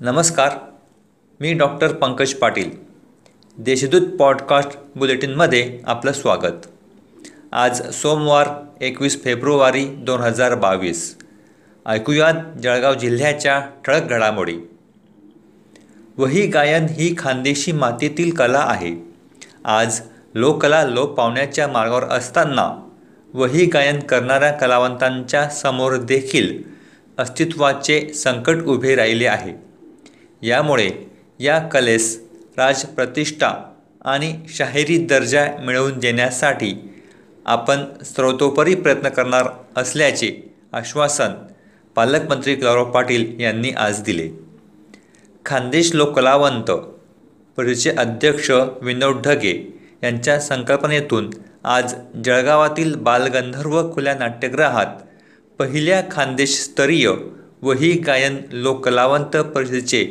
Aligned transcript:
नमस्कार. 0.00 0.50
मी 1.40 1.52
doctor 1.52 1.92
Pankaj 1.92 2.34
Patil. 2.34 2.70
Deshdoot 3.58 4.16
podcast 4.18 4.78
बुलेटिनमध्ये 4.96 5.80
आपलं 5.86 6.12
स्वागत. 6.12 6.66
आज 7.52 7.90
सोमवार 7.90 8.48
एकवीस 8.80 9.24
फेब्रुवारी 9.24 9.84
दोन 9.84 10.20
हजार 10.20 10.54
बावीस. 10.54 11.18
ऐकूयात 11.86 12.58
जळगाव 12.62 12.94
जिल्ह्याच्या 12.94 13.66
ठळक 13.84 14.02
घडामोडी. 14.02 14.56
वही 16.18 16.46
गायन 16.46 16.86
ही 16.90 17.14
खानदेशी 17.18 17.72
मातीतील 17.72 18.34
कला 18.34 18.64
आहे. 18.68 18.96
आज 19.64 20.00
लोककला 20.34 20.84
लोप 20.84 21.10
पावण्याच्या 21.10 21.68
मार्गावर 21.68 22.04
असताना 22.04 22.88
वही 23.34 23.66
गायन 23.66 24.00
करणाऱ्या 24.00 24.52
कलावंतांच्या 24.52 25.48
समोर 25.48 25.96
देखील 25.96 26.62
अस्तित्वाचे 27.18 28.12
संकट 28.14 28.56
उभे 28.66 28.94
राहिले 28.94 29.26
आहे. 29.26 29.73
यामुळे 30.44 30.90
या 31.40 31.58
कलेस 31.58 32.18
राजप्रतिष्ठा 32.58 33.52
आणि 34.04 34.32
शाहिरी 34.48 34.96
दर्जा 35.06 35.46
मिळवून 35.64 35.98
देण्यासाठी 35.98 36.74
आपण 37.46 37.84
स्रोतोपरी 38.04 38.74
प्रयत्न 38.74 39.08
करणार 39.08 39.48
असल्याचे 39.76 40.30
आश्वासन 40.72 41.32
पालकमंत्री 41.96 42.54
गौरव 42.54 42.90
पाटील 42.90 43.40
यांनी 43.40 43.70
आज 43.70 44.02
दिले. 44.02 44.28
खानदेश 45.46 45.94
लोककलावंत 45.94 46.70
परिषदेचे 47.58 47.90
अध्यक्ष 47.90 48.50
विनोद 48.82 49.20
ढगे 49.26 49.52
यांच्या 50.02 50.38
संकल्पनेतून 50.40 51.30
आज 51.64 51.94
जळगावातील 52.24 52.94
बालगंधर्व 52.94 53.92
खुल्या 53.92 54.14
नाट्यगृहात 54.14 54.86
पहिल्या 55.58 56.02
खानदेशस्तरीय 56.10 57.10
वही 57.62 57.92
गायन 58.06 58.36
लोककलावंत 58.52 59.36
परिषदेचे 59.54 60.04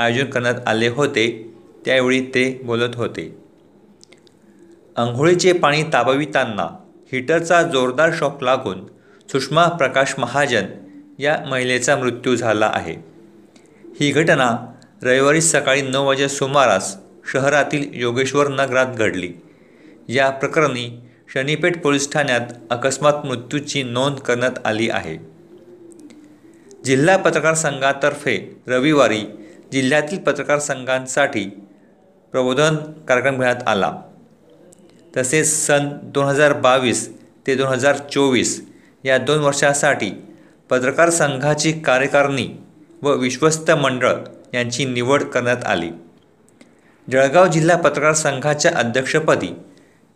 आयोजन 0.00 0.24
करण्यात 0.24 0.54
आले 0.66 0.88
होते 0.88 1.54
त्यावेळी 1.84 2.20
ते 2.20 2.60
बोलत 2.64 2.96
होते. 2.96 3.36
आंघोळीचे 4.96 5.52
पाणी 5.52 5.82
तापविताना 5.82 6.78
हीटरचा 7.12 7.62
जोरदार 7.62 8.10
शॉक 8.14 8.42
लागून 8.42 8.86
सुषमा 9.28 9.68
प्रकाश 9.68 10.14
महाजन 10.18 10.64
या 11.18 11.38
महिलेचा 11.50 11.96
मृत्यू 11.96 12.36
झाला 12.36 12.70
आहे. 12.74 12.96
ही 14.00 14.10
घटना 14.10 14.74
रविवारी 15.02 15.40
सकाळी 15.40 15.82
नऊ 15.82 16.06
वाजे 16.06 16.28
सुमारास 16.28 16.96
शहरातील 17.32 17.90
योगेश्वर 17.92 18.48
नगरात 18.48 18.86
घडली. 18.86 19.32
या 20.08 20.30
प्रकरणी 20.30 21.00
शनीपेठ 21.34 21.82
पोलीस 21.82 22.12
ठाण्यात 22.12 22.40
अकस्मात 22.70 23.26
मृत्यूची 23.26 23.82
नोंद 23.82 24.16
करण्यात 24.16 24.52
आली 24.64 24.88
आहे. 24.88 25.16
जिल्हा 26.84 27.16
पत्रकार 27.16 27.54
संघातर्फे 27.54 28.56
रविवारी 28.66 29.22
जिल्ह्यातील 29.72 30.18
पत्रकार 30.18 30.58
संघांसाठी 30.58 31.44
प्रबोधन 32.32 32.76
कार्यक्रम 33.08 33.36
घेण्यात 33.36 33.62
आला. 33.66 33.92
तसेच 35.16 35.46
सन 35.66 35.88
दोन 36.02 36.24
हजार 36.24 36.52
बावीस 36.52 37.08
ते 37.46 37.54
दोन 37.54 37.66
हजार 37.66 37.96
चोवीस 38.12 38.60
या 39.04 39.18
दोन 39.18 39.38
वर्षासाठी 39.38 40.10
पत्रकार 40.70 41.10
संघाची 41.10 41.72
कार्यकारिणी 41.72 42.48
व 43.02 43.12
विश्वस्त 43.12 43.70
मंडळ 43.70 44.16
यांची 44.54 44.84
निवड 44.84 45.22
करण्यात 45.22 45.64
आली. 45.64 45.90
जळगाव 47.10 47.46
जिल्हा 47.46 47.76
पत्रकार 47.76 48.12
संघाच्या 48.12 48.72
अध्यक्षपदी 48.76 49.48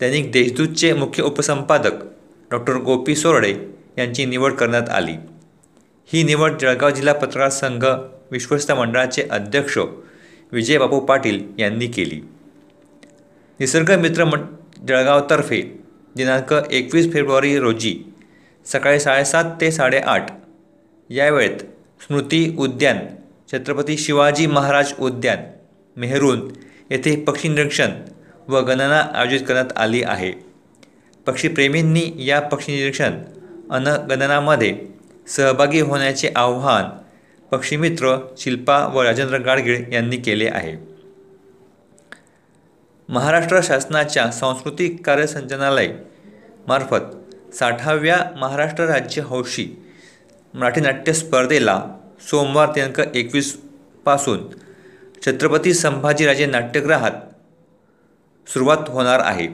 दैनिक 0.00 0.30
देशदूतचे 0.32 0.92
मुख्य 0.92 1.22
उपसंपादक 1.22 2.02
डॉक्टर 2.50 2.76
गोपी 2.76 3.16
सोरडे 3.16 3.54
यांची 3.98 4.24
निवड 4.24 4.52
करण्यात 4.52 4.88
आली. 4.88 5.14
ही 6.08 6.22
निवड 6.22 6.58
जळगाव 6.60 6.90
जिल्हा 6.90 7.14
पत्रकार 7.14 7.48
संघ 7.48 7.84
विश्वस्त 8.32 8.72
मंडळाचे 8.72 9.22
अध्यक्ष 9.30 9.78
विजयबापू 10.52 11.00
पाटील 11.00 11.42
यांनी 11.58 11.86
केली. 11.86 12.20
निसर्गमित्र 13.60 14.24
मं 14.24 14.44
जळगावतर्फे 14.88 15.60
दिनांक 16.16 16.54
एकवीस 16.70 17.12
फेब्रुवारी 17.12 17.58
रोजी 17.58 17.94
सकाळी 18.66 19.00
साडेसात 19.00 19.44
ते 19.60 19.70
साडेआठ 19.70 20.30
या 21.10 21.30
वेळेत 21.30 21.58
स्मृती 22.00 22.56
उद्यान 22.58 22.98
छत्रपती 23.52 23.96
शिवाजी 23.96 24.46
महाराज 24.46 24.92
उद्यान 24.98 25.38
मेहरून 25.96 26.40
येथे 26.90 27.16
पक्षी 27.16 27.48
निरीक्षण 27.48 27.90
व 28.48 28.60
गणना 28.60 29.00
आयोजित 29.14 29.40
करण्यात 29.40 29.76
आली 29.76 30.02
आहे. 30.02 30.32
पक्षीप्रेमींनी 31.26 32.12
या 32.16 32.40
पक्षी 32.40 32.72
निरीक्षण 32.76 33.10
अन 33.70 33.86
गणनामध्ये 34.10 34.76
सहभागी 35.26 35.80
होण्याचे 35.80 36.30
आव्हान 36.36 36.84
पक्षीमित्र 37.52 38.16
शिल्पा 38.38 38.76
व 38.86 39.02
राजेंद्र 39.02 39.38
गाडगीळ 39.38 39.92
यांनी 39.92 40.16
केले 40.16 40.48
आहे. 40.48 40.72
महाराष्ट्र 43.08 43.60
शासनाच्या 43.62 44.30
सांस्कृतिक 44.32 45.04
कार्यसंचालनालय 45.06 45.88
मार्फत 46.68 47.54
साठाव्या 47.54 48.16
महाराष्ट्र 48.36 48.84
राज्य 48.84 49.22
हौशी 49.22 49.66
मराठी 50.54 50.80
नाट्य 50.80 51.12
स्पर्धेला 51.12 51.80
सोमवार 52.20 52.72
दिनांक 52.72 53.00
एकवीसपासून 53.00 54.48
छत्रपती 55.26 55.74
संभाजीराजे 55.74 56.46
नाट्यगृहात 56.46 57.12
सुरुवात 58.46 58.88
होणार 58.88 59.20
आहे. 59.24 59.46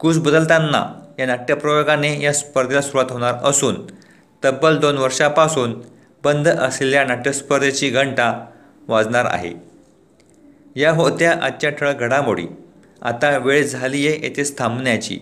कुस 0.00 0.18
बदलताना 0.18 0.84
या 1.18 1.26
नाट्यप्रयोगाने 1.26 2.20
या 2.22 2.32
स्पर्धेला 2.32 2.80
सुरुवात 2.80 3.12
होणार 3.12 3.34
असून 3.44 3.76
तब्बल 4.42 4.76
दोन 4.76 4.98
वर्षापासून 4.98 5.80
बंद 6.24 6.48
असलेल्या 6.48 7.04
नाट्यस्पर्धेची 7.04 7.90
घंटा 7.90 8.46
वाजणार 8.88 9.24
आहे. 9.24 9.52
या 10.76 10.90
होत्या 10.90 11.38
आजच्या 11.42 11.70
ठळक 11.70 11.96
घडामोडी. 11.96 12.46
आता 13.02 13.38
वेळ 13.38 13.66
झाली 13.66 14.08
आहे 14.08 14.16
येथेच 14.22 14.58
थांबण्याची. 14.58 15.20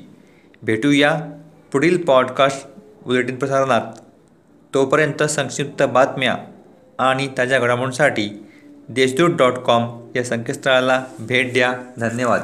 भेटूया 0.63 1.21
पुढील 1.73 2.05
पॉडकास्ट 2.05 2.67
बुलेटिन 3.07 3.37
प्रसारणात. 3.37 3.83
तोपर्यंत 4.75 5.23
संक्षिप्त 5.23 5.83
बातम्या 5.83 6.37
आणि 6.99 7.29
ताज्या 7.39 7.59
घडामोडींसाठी 7.59 8.47
देशदूत 8.89 9.31
डॉट 9.31 9.53
कॉम 9.53 10.09
या 10.17 10.25
संकेतस्थळाला 10.25 11.05
भेट 11.19 11.53
द्या. 11.53 11.75
धन्यवाद. 11.99 12.43